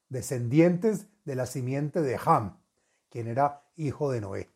descendientes 0.08 1.06
de 1.24 1.36
la 1.36 1.46
simiente 1.46 2.00
de 2.00 2.18
Ham, 2.24 2.58
quien 3.10 3.28
era 3.28 3.62
hijo 3.76 4.10
de 4.10 4.20
Noé. 4.20 4.50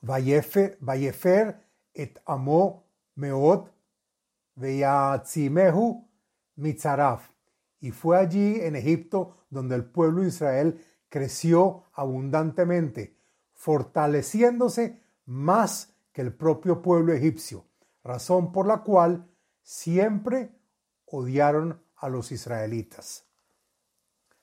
Vayefer 0.00 1.60
et 1.94 2.20
amo 2.26 2.84
meot 3.14 3.70
mitzaraf. 6.56 7.30
Y 7.80 7.90
fue 7.92 8.18
allí 8.18 8.60
en 8.60 8.76
Egipto 8.76 9.36
donde 9.48 9.74
el 9.74 9.84
pueblo 9.84 10.22
de 10.22 10.28
Israel 10.28 10.84
creció 11.08 11.84
abundantemente, 11.92 13.16
fortaleciéndose 13.52 15.02
más 15.26 15.94
que 16.12 16.22
el 16.22 16.34
propio 16.34 16.82
pueblo 16.82 17.12
egipcio, 17.12 17.66
razón 18.04 18.52
por 18.52 18.66
la 18.66 18.82
cual 18.82 19.26
siempre 19.62 20.50
odiaron 21.06 21.82
a 21.96 22.08
los 22.08 22.32
israelitas. 22.32 23.24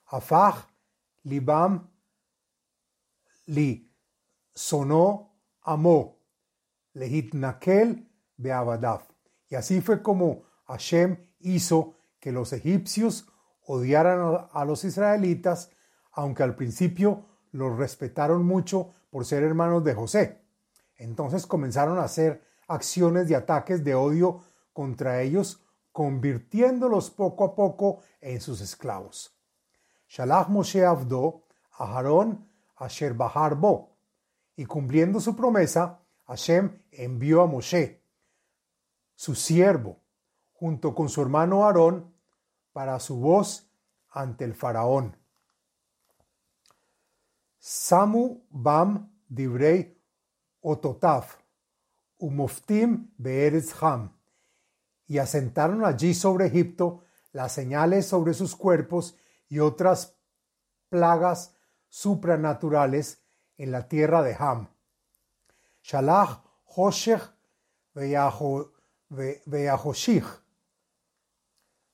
Afaj, 0.05 0.67
Libam, 1.23 1.89
Li, 3.47 3.91
sonó, 4.53 5.35
amó, 5.61 6.16
Y 9.49 9.55
así 9.55 9.81
fue 9.81 10.01
como 10.01 10.43
Hashem 10.65 11.17
hizo 11.39 11.95
que 12.19 12.31
los 12.31 12.53
egipcios 12.53 13.27
odiaran 13.65 14.47
a 14.51 14.65
los 14.65 14.83
israelitas, 14.83 15.71
aunque 16.11 16.43
al 16.43 16.55
principio 16.55 17.25
los 17.51 17.77
respetaron 17.77 18.45
mucho 18.45 18.91
por 19.09 19.25
ser 19.25 19.43
hermanos 19.43 19.83
de 19.83 19.93
José. 19.93 20.41
Entonces 20.95 21.45
comenzaron 21.45 21.99
a 21.99 22.03
hacer 22.03 22.43
acciones 22.67 23.27
de 23.27 23.35
ataques 23.35 23.83
de 23.83 23.95
odio 23.95 24.41
contra 24.73 25.21
ellos, 25.21 25.63
convirtiéndolos 25.91 27.09
poco 27.09 27.45
a 27.45 27.55
poco 27.55 27.99
en 28.21 28.41
sus 28.41 28.61
esclavos. 28.61 29.37
Shalach 30.07 30.49
Moshe 30.49 30.85
Avdo, 30.85 31.43
Aharón, 31.77 32.47
Asher 32.75 33.13
Bahar 33.13 33.55
Bo. 33.55 33.97
Y 34.55 34.65
cumpliendo 34.65 35.19
su 35.19 35.35
promesa, 35.35 35.99
Hashem 36.27 36.81
envió 36.91 37.41
a 37.41 37.47
Moshe, 37.47 38.03
su 39.15 39.33
siervo, 39.33 40.01
junto 40.53 40.93
con 40.93 41.09
su 41.09 41.21
hermano 41.21 41.65
Aarón, 41.65 42.13
para 42.73 42.99
su 42.99 43.17
voz 43.17 43.69
ante 44.09 44.43
el 44.43 44.53
faraón. 44.53 45.17
Samu 47.57 48.43
Bam 48.49 49.11
Divrei 49.27 49.97
Ototaf, 50.61 51.37
Umoftim 52.17 53.11
Beeretz 53.17 53.73
Ham, 53.81 54.11
y 55.07 55.19
asentaron 55.19 55.85
allí 55.85 56.13
sobre 56.13 56.47
Egipto 56.47 57.03
las 57.31 57.53
señales 57.53 58.05
sobre 58.05 58.33
sus 58.33 58.55
cuerpos 58.55 59.15
y 59.47 59.59
otras 59.59 60.15
plagas 60.89 61.55
supranaturales 61.87 63.21
en 63.57 63.71
la 63.71 63.87
tierra 63.87 64.23
de 64.23 64.35
Ham. 64.37 64.69
Shalach 65.87 66.41
Hoshech 66.75 67.21
Veyahoshich, 69.47 70.25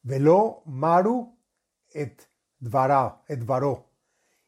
Velo 0.03 0.63
Maru 0.65 1.27
et 1.93 2.17
Dvara, 2.59 3.21
et 3.29 3.37
Dvaro, 3.37 3.85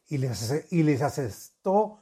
y 0.10 0.18
les, 0.18 0.66
y 0.72 0.84
les 0.84 1.02
asestó 1.02 2.00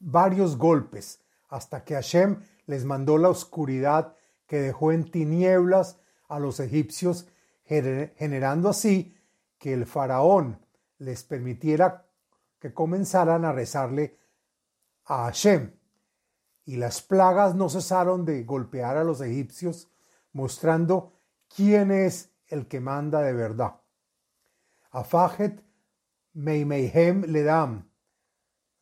varios 0.00 0.56
golpes 0.56 1.20
hasta 1.48 1.84
que 1.84 1.94
Hashem 1.94 2.42
les 2.66 2.84
mandó 2.84 3.16
la 3.16 3.28
oscuridad 3.28 4.16
que 4.46 4.60
dejó 4.60 4.92
en 4.92 5.10
tinieblas 5.10 5.98
a 6.28 6.38
los 6.38 6.60
egipcios, 6.60 7.28
generando 7.64 8.68
así 8.68 9.16
que 9.58 9.72
el 9.72 9.86
faraón 9.86 10.60
les 10.98 11.24
permitiera 11.24 12.06
que 12.58 12.74
comenzaran 12.74 13.44
a 13.44 13.52
rezarle 13.52 14.18
a 15.04 15.24
Hashem. 15.24 15.75
Y 16.66 16.76
las 16.76 17.00
plagas 17.00 17.54
no 17.54 17.70
cesaron 17.70 18.24
de 18.24 18.42
golpear 18.42 18.98
a 18.98 19.04
los 19.04 19.20
egipcios, 19.20 19.88
mostrando 20.32 21.12
quién 21.48 21.90
es 21.90 22.30
el 22.48 22.66
que 22.66 22.80
manda 22.80 23.22
de 23.22 23.32
verdad. 23.32 23.76
Afajet 24.90 25.64
Meimeihem 26.34 27.22
Ledam, 27.22 27.88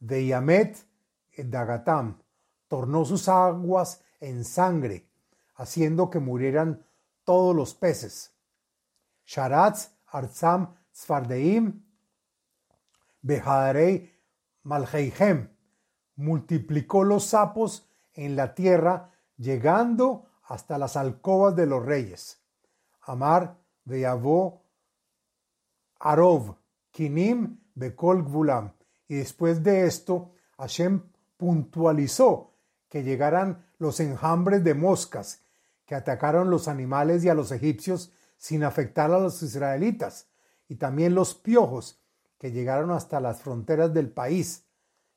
de 0.00 0.26
Yamet 0.26 0.78
Dagatam, 1.36 2.18
tornó 2.68 3.04
sus 3.04 3.28
aguas 3.28 4.02
en 4.18 4.44
sangre, 4.44 5.06
haciendo 5.54 6.10
que 6.10 6.18
murieran 6.18 6.84
todos 7.22 7.54
los 7.54 7.74
peces. 7.74 8.32
Sharatz 9.26 9.90
Arzam 10.06 10.74
Sfardeim 10.92 11.82
Behadarei 13.22 14.10
Malheihem 14.64 15.53
multiplicó 16.16 17.04
los 17.04 17.24
sapos 17.26 17.88
en 18.14 18.36
la 18.36 18.54
tierra, 18.54 19.10
llegando 19.36 20.26
hasta 20.44 20.78
las 20.78 20.96
alcobas 20.96 21.56
de 21.56 21.66
los 21.66 21.84
reyes. 21.84 22.40
Amar 23.02 23.56
Beavó 23.84 24.62
Arov 25.98 26.56
Kinim 26.90 27.58
Bekol 27.74 28.22
Gvulam. 28.22 28.72
Y 29.08 29.16
después 29.16 29.62
de 29.62 29.86
esto, 29.86 30.32
Hashem 30.58 31.02
puntualizó 31.36 32.52
que 32.88 33.02
llegaran 33.02 33.66
los 33.78 34.00
enjambres 34.00 34.62
de 34.62 34.74
moscas 34.74 35.40
que 35.84 35.94
atacaron 35.94 36.50
los 36.50 36.68
animales 36.68 37.24
y 37.24 37.28
a 37.28 37.34
los 37.34 37.52
egipcios 37.52 38.12
sin 38.36 38.64
afectar 38.64 39.10
a 39.10 39.18
los 39.18 39.42
israelitas, 39.42 40.28
y 40.68 40.76
también 40.76 41.14
los 41.14 41.34
piojos 41.34 42.00
que 42.38 42.52
llegaron 42.52 42.90
hasta 42.90 43.20
las 43.20 43.42
fronteras 43.42 43.92
del 43.92 44.10
país. 44.10 44.63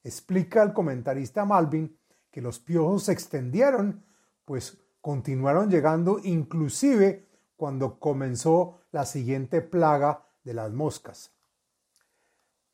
Explica 0.08 0.63
el 0.63 0.72
comentarista 0.72 1.43
Malvin 1.43 2.00
que 2.32 2.39
los 2.39 2.60
piojos 2.60 3.04
se 3.04 3.12
extendieron, 3.12 4.06
pues 4.46 4.78
continuaron 5.02 5.70
llegando 5.70 6.22
inclusive 6.24 7.28
cuando 7.58 8.00
comenzó 8.00 8.80
la 8.93 9.06
siguiente 9.06 9.62
plaga 9.62 10.24
de 10.46 10.54
las 10.54 10.72
moscas. 10.72 11.34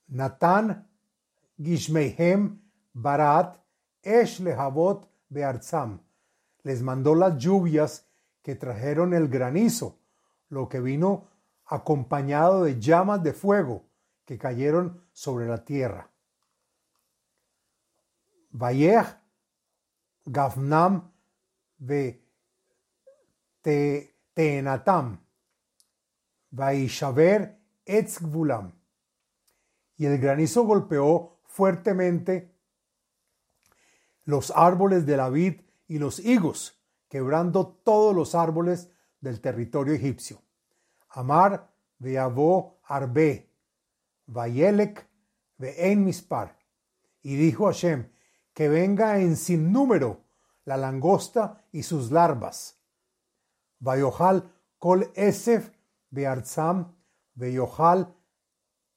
Natán 0.10 0.88
Gishmeihem 1.58 2.62
Barat 2.94 3.58
Esh 4.04 4.40
Lehavot 4.40 5.10
Bearzam. 5.28 6.02
Les 6.62 6.84
mandó 6.84 7.16
las 7.16 7.40
lluvias 7.40 8.06
que 8.44 8.54
trajeron 8.54 9.16
el 9.16 9.28
granizo, 9.28 9.98
lo 10.50 10.70
que 10.70 10.80
vino 10.80 11.30
acompañado 11.66 12.66
de 12.66 12.80
llamas 12.80 13.24
de 13.24 13.34
fuego 13.34 13.88
que 14.24 14.38
cayeron 14.38 15.02
sobre 15.14 15.48
la 15.48 15.66
tierra. 15.66 16.13
Vayech 18.54 19.18
Gavnam 20.26 21.12
ve 21.80 22.24
Teenatam 24.34 25.20
Vaishaver 26.52 27.60
Etzgvulam. 27.86 28.72
Y 29.98 30.06
el 30.06 30.18
granizo 30.20 30.64
golpeó 30.64 31.40
fuertemente 31.46 32.56
los 34.26 34.52
árboles 34.56 35.06
de 35.06 35.18
la 35.18 35.30
vid 35.30 35.62
y 35.88 36.00
los 36.00 36.20
higos, 36.20 36.82
quebrando 37.10 37.68
todos 37.84 38.16
los 38.16 38.36
árboles 38.36 38.90
del 39.20 39.42
territorio 39.42 39.94
egipcio. 39.94 40.42
Amar 41.10 41.74
veavó 42.00 42.80
arbe, 42.84 43.52
vayelek 44.26 45.08
ve'en 45.58 46.04
mispar. 46.04 46.58
Y 47.22 47.36
dijo 47.36 47.66
Hashem, 47.66 48.13
que 48.54 48.70
venga 48.70 49.20
en 49.20 49.36
sin 49.36 49.72
número 49.72 50.22
la 50.66 50.78
langosta 50.78 51.64
y 51.72 51.84
sus 51.84 52.12
larvas. 52.12 52.78
Vayojal 53.80 54.50
kol 54.80 55.12
esef 55.16 55.72
bearzam 56.10 56.96
veyohal 57.36 58.14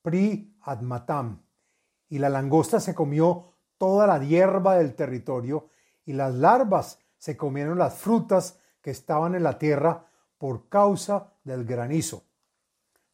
pri 0.03 0.57
admatam. 0.63 1.43
Y 2.09 2.19
la 2.19 2.29
langosta 2.29 2.79
se 2.79 2.95
comió 2.95 3.55
toda 3.79 4.07
la 4.07 4.19
hierba 4.19 4.77
del 4.77 4.95
territorio 4.95 5.69
y 6.05 6.13
las 6.13 6.35
larvas 6.35 7.01
se 7.19 7.37
comieron 7.37 7.79
las 7.79 7.95
frutas 7.95 8.61
que 8.81 8.91
estaban 8.91 9.35
en 9.35 9.43
la 9.43 9.59
tierra 9.59 10.07
por 10.39 10.69
causa 10.69 11.33
del 11.43 11.65
granizo. 11.65 12.23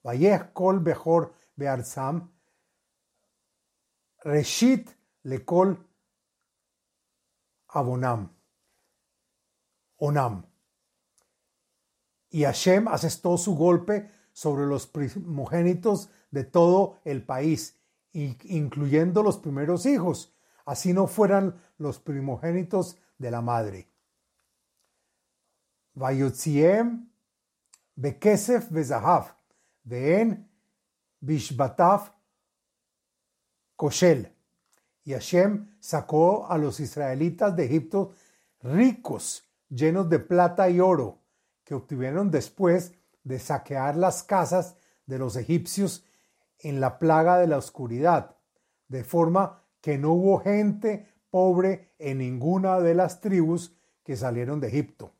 Vayech 0.03 0.53
kol 0.53 0.81
bejor 0.81 1.33
bearzam, 1.57 2.31
reshit 4.25 4.91
lekol 5.23 5.79
abonam, 7.73 8.31
onam. 9.97 10.47
Y 12.31 12.45
Hashem 12.45 12.89
asestó 12.89 13.37
su 13.37 13.55
golpe 13.55 14.11
sobre 14.33 14.67
los 14.67 14.87
primogénitos 14.87 16.11
de 16.31 16.45
todo 16.45 17.01
el 17.05 17.25
país, 17.25 17.79
incluyendo 18.13 19.23
los 19.23 19.39
primeros 19.39 19.87
hijos, 19.87 20.35
así 20.65 20.93
no 20.93 21.07
fueran 21.07 21.61
los 21.79 21.99
primogénitos 21.99 22.99
de 23.19 23.31
la 23.31 23.41
madre. 23.43 23.89
Vayotziem 25.95 27.11
bekesef 27.97 28.71
bezahav, 28.71 29.35
ve'en 29.85 30.49
bishbatav 31.21 32.13
koshel. 33.77 34.33
Y 35.05 35.13
Hashem 35.13 35.69
sacó 35.81 36.47
a 36.51 36.59
los 36.59 36.81
israelitas 36.81 37.55
de 37.57 37.65
Egipto 37.65 38.13
ricos, 38.63 39.45
llenos 39.69 40.09
de 40.09 40.19
plata 40.19 40.71
y 40.71 40.81
oro, 40.81 41.19
que 41.65 41.75
obtuvieron 41.75 42.31
después 42.31 42.93
de 43.25 43.39
saquear 43.39 43.97
las 43.97 44.23
casas 44.23 44.77
de 45.07 45.19
los 45.19 45.37
egipcios 45.37 46.05
en 46.59 46.81
la 46.81 46.99
plaga 46.99 47.39
de 47.39 47.47
la 47.47 47.59
oscuridad, 47.59 48.37
de 48.89 49.05
forma 49.05 49.63
que 49.81 49.99
no 49.99 50.13
hubo 50.13 50.39
gente 50.39 51.09
pobre 51.31 51.93
en 51.99 52.19
ninguna 52.19 52.81
de 52.81 52.95
las 52.95 53.21
tribus 53.21 53.75
que 54.05 54.17
salieron 54.17 54.61
de 54.61 54.69
Egipto. 54.69 55.13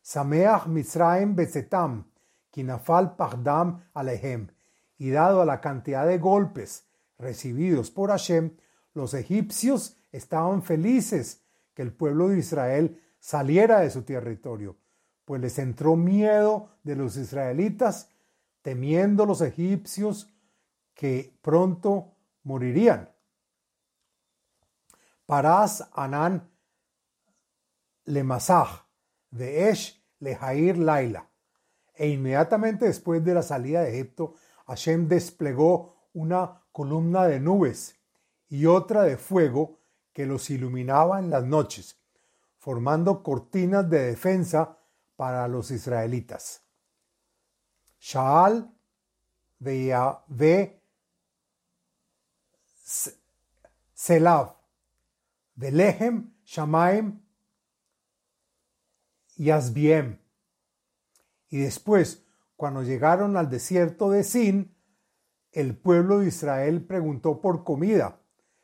Sameach 0.00 0.66
Mitzraim 0.66 1.36
Bezetam, 1.36 2.10
Kinafal 2.50 3.14
Pagdam 3.14 3.84
Alehem, 3.94 4.48
y 4.98 5.10
dado 5.10 5.42
a 5.42 5.46
la 5.46 5.60
cantidad 5.60 6.06
de 6.06 6.18
golpes 6.18 6.84
recibidos 7.18 7.90
por 7.90 8.10
Hashem, 8.10 8.56
los 8.94 9.14
egipcios 9.14 9.96
estaban 10.10 10.62
felices 10.62 11.42
que 11.74 11.82
el 11.82 11.92
pueblo 11.92 12.28
de 12.28 12.38
Israel 12.38 13.02
saliera 13.18 13.80
de 13.80 13.90
su 13.90 14.02
territorio, 14.02 14.76
pues 15.24 15.40
les 15.40 15.58
entró 15.58 15.96
miedo 15.96 16.70
de 16.82 16.96
los 16.96 17.16
israelitas, 17.16 18.10
temiendo 18.60 19.26
los 19.26 19.40
egipcios 19.40 20.32
que 20.94 21.36
pronto 21.40 22.14
morirían. 22.42 23.10
Parás 25.26 25.88
Anán 25.92 26.50
Lemasaj, 28.04 28.84
de 29.30 29.70
Esh 29.70 30.04
Lejair 30.18 30.76
Laila. 30.76 31.28
E 31.94 32.08
inmediatamente 32.08 32.86
después 32.86 33.24
de 33.24 33.34
la 33.34 33.42
salida 33.42 33.82
de 33.82 33.90
Egipto, 33.90 34.34
Hashem 34.66 35.08
desplegó 35.08 36.08
una 36.12 36.62
columna 36.72 37.26
de 37.26 37.40
nubes 37.40 38.01
y 38.52 38.66
otra 38.66 39.04
de 39.04 39.16
fuego 39.16 39.80
que 40.12 40.26
los 40.26 40.50
iluminaba 40.50 41.18
en 41.18 41.30
las 41.30 41.42
noches, 41.42 41.98
formando 42.58 43.22
cortinas 43.22 43.88
de 43.88 44.08
defensa 44.08 44.76
para 45.16 45.48
los 45.48 45.70
israelitas. 45.70 46.62
Shaal 47.98 48.70
ve 49.58 50.82
Selav, 53.94 54.54
Belehem, 55.54 56.34
Shamaim 56.44 57.22
y 59.36 59.48
Asbiem. 59.48 60.18
Y 61.48 61.56
después, 61.56 62.22
cuando 62.56 62.82
llegaron 62.82 63.38
al 63.38 63.48
desierto 63.48 64.10
de 64.10 64.22
Sin, 64.24 64.76
el 65.52 65.74
pueblo 65.74 66.18
de 66.18 66.28
Israel 66.28 66.84
preguntó 66.84 67.40
por 67.40 67.64
comida, 67.64 68.18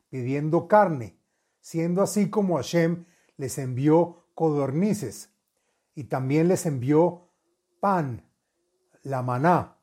pidiendo 0.09 0.69
carne, 0.69 1.19
siendo 1.61 2.03
así 2.03 2.31
como 2.31 2.57
Hashem 2.57 3.05
les 3.37 3.59
envió 3.59 4.25
codornices 4.35 5.31
y 5.95 6.05
también 6.05 6.49
les 6.49 6.67
envió 6.67 7.29
pan, 7.81 8.25
la 9.03 9.23
maná, 9.23 9.77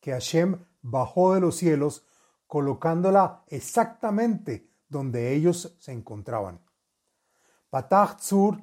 que 0.00 0.12
Hashem 0.12 0.64
bajó 0.82 1.34
de 1.34 1.40
los 1.40 1.56
cielos 1.56 2.04
colocándola 2.46 3.44
exactamente 3.48 4.68
donde 4.88 5.32
ellos 5.32 5.76
se 5.78 5.92
encontraban. 5.92 6.60
Patach 7.70 8.16
Tzur 8.16 8.60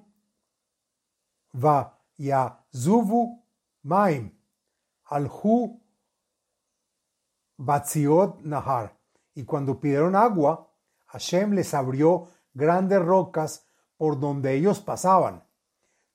va 1.53 1.97
Zuvu 2.75 3.43
Maim 3.83 4.31
Alhu 5.05 5.81
Batziot 7.57 8.41
Nahar. 8.41 8.97
Y 9.33 9.43
cuando 9.43 9.79
pidieron 9.79 10.15
agua, 10.15 10.66
Hashem 11.17 11.53
les 11.53 11.73
abrió 11.73 12.27
grandes 12.53 13.01
rocas 13.01 13.65
por 13.97 14.19
donde 14.19 14.53
ellos 14.53 14.79
pasaban, 14.79 15.43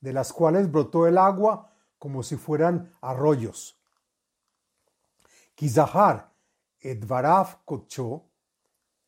de 0.01 0.12
las 0.12 0.33
cuales 0.33 0.71
brotó 0.71 1.09
el 1.09 1.19
agua 1.19 1.73
como 1.99 2.23
si 2.23 2.37
fueran 2.37 2.95
arroyos. 3.01 3.77
Kizahar 5.57 6.31
et 6.81 7.05
Kocho, 7.65 8.23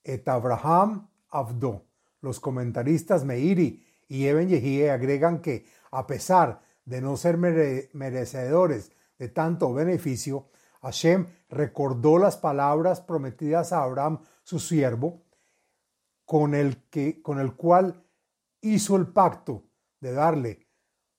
et 0.02 0.28
Abraham 0.28 1.08
Avdo. 1.30 1.84
Los 2.20 2.40
comentaristas 2.40 3.24
Meiri 3.24 3.86
y 4.08 4.26
Eben 4.26 4.48
Yehie 4.48 4.90
agregan 4.90 5.40
que, 5.40 5.64
a 5.92 6.06
pesar 6.08 6.60
de 6.84 7.00
no 7.00 7.16
ser 7.16 7.36
merecedores 7.36 8.90
de 9.18 9.28
tanto 9.28 9.72
beneficio, 9.72 10.48
Hashem 10.82 11.26
recordó 11.50 12.18
las 12.18 12.36
palabras 12.36 13.00
prometidas 13.00 13.72
a 13.72 13.84
Abraham, 13.84 14.20
su 14.42 14.58
siervo, 14.58 15.23
con 16.24 16.54
el, 16.54 16.82
que, 16.90 17.22
con 17.22 17.38
el 17.38 17.54
cual 17.54 18.04
hizo 18.60 18.96
el 18.96 19.08
pacto 19.08 19.64
de 20.00 20.12
darle 20.12 20.66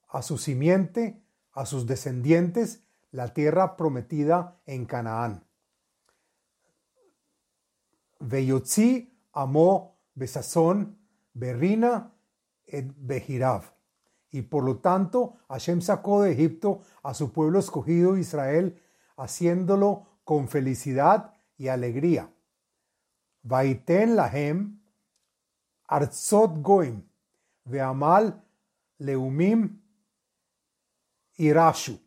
a 0.07 0.21
su 0.21 0.37
simiente, 0.37 1.21
a 1.51 1.65
sus 1.65 1.85
descendientes, 1.85 2.83
la 3.11 3.33
tierra 3.33 3.77
prometida 3.77 4.61
en 4.65 4.85
Canaán. 4.85 5.45
Veyotzi 8.19 9.13
amó 9.33 9.99
Besazón, 10.15 10.97
Berrina 11.33 12.13
Behirav. 12.67 13.63
Y 14.31 14.41
por 14.41 14.63
lo 14.63 14.79
tanto, 14.79 15.37
Hashem 15.47 15.81
sacó 15.81 16.23
de 16.23 16.31
Egipto 16.31 16.81
a 17.03 17.13
su 17.13 17.31
pueblo 17.31 17.59
escogido 17.59 18.17
Israel, 18.17 18.81
haciéndolo 19.15 20.07
con 20.23 20.49
felicidad 20.49 21.33
y 21.57 21.69
alegría. 21.69 22.29
Vaiten 23.43 24.15
lahem 24.15 24.81
arzot 25.87 26.61
goim, 26.61 27.03
veamal 27.65 28.43
leumim 28.99 29.81
irashu. 31.37 31.99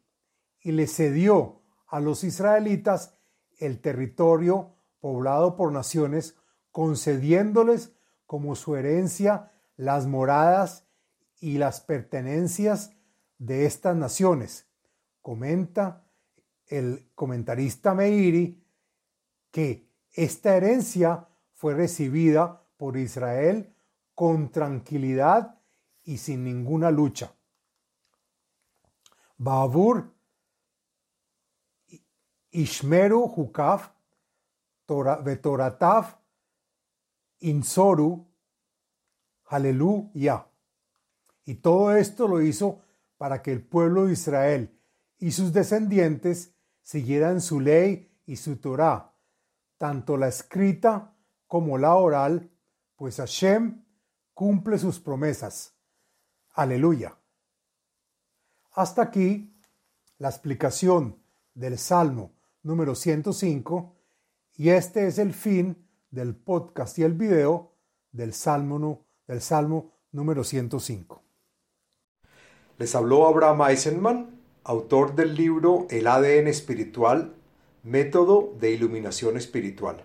Y 0.61 0.73
le 0.73 0.87
cedió 0.87 1.63
a 1.87 2.01
los 2.01 2.25
israelitas 2.25 3.15
el 3.59 3.81
territorio 3.81 4.75
poblado 5.01 5.57
por 5.57 5.73
naciones, 5.73 6.37
concediéndoles 6.73 7.93
como 8.27 8.55
su 8.55 8.77
herencia 8.77 9.51
las 9.77 10.07
moradas 10.07 10.87
y 11.41 11.59
las 11.59 11.81
pertenencias 11.81 12.93
de 13.39 13.65
estas 13.65 13.97
naciones. 13.97 14.67
Comenta 15.23 16.05
el 16.67 17.09
comentarista 17.15 17.95
Meiri 17.95 18.63
que 19.51 19.89
esta 20.13 20.57
herencia 20.57 21.29
fue 21.55 21.75
recibida 21.75 22.63
por 22.79 22.97
Israel 22.97 23.75
con 24.15 24.51
tranquilidad 24.51 25.61
y 26.05 26.17
sin 26.17 26.45
ninguna 26.45 26.91
lucha. 26.91 27.35
Babur 29.37 30.15
Ishmeru 32.51 33.31
Hukaf 33.37 33.91
Vetoratav 35.23 36.19
Insoru 37.41 38.27
Aleluya. 39.47 40.47
Y 41.45 41.57
todo 41.57 41.93
esto 41.93 42.29
lo 42.29 42.43
hizo 42.43 42.81
para 43.17 43.43
que 43.43 43.53
el 43.53 43.63
pueblo 43.63 44.07
de 44.07 44.13
Israel 44.13 44.79
y 45.19 45.33
sus 45.33 45.53
descendientes 45.53 46.55
siguieran 46.83 47.41
su 47.41 47.61
ley 47.61 48.11
y 48.27 48.37
su 48.37 48.57
Torah, 48.57 49.15
tanto 49.79 50.17
la 50.17 50.29
escrita 50.29 51.15
como 51.47 51.79
la 51.79 51.95
oral, 51.95 52.51
pues 52.99 53.19
Hashem 53.19 53.85
cumple 54.35 54.77
sus 54.77 54.99
promesas. 54.99 55.73
Aleluya. 56.51 57.17
Hasta 58.73 59.03
aquí 59.03 59.55
la 60.19 60.29
explicación 60.29 61.17
del 61.55 61.79
Salmo 61.79 62.33
número 62.65 62.97
105 62.97 63.95
y 64.57 64.71
este 64.71 65.07
es 65.07 65.19
el 65.19 65.33
fin 65.33 65.87
del 66.11 66.35
podcast 66.35 66.99
y 66.99 67.05
el 67.05 67.15
video 67.15 67.73
del 68.11 68.35
Salmo, 68.35 69.07
del 69.29 69.41
Salmo 69.43 69.93
número 70.11 70.43
105. 70.43 71.23
Les 72.79 72.95
habló 72.97 73.29
Abraham 73.29 73.63
Eisenman, 73.71 74.41
autor 74.65 75.15
del 75.15 75.37
libro 75.37 75.87
El 75.89 76.09
ADN 76.09 76.49
espiritual, 76.49 77.37
método 77.85 78.57
de 78.59 78.73
iluminación 78.73 79.37
espiritual. 79.37 80.05